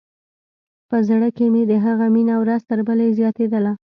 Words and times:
په 0.89 0.97
زړه 1.07 1.27
کښې 1.37 1.47
مې 1.53 1.63
د 1.71 1.73
هغه 1.85 2.05
مينه 2.15 2.35
ورځ 2.41 2.61
تر 2.69 2.79
بلې 2.87 3.07
زياتېدله. 3.17 3.71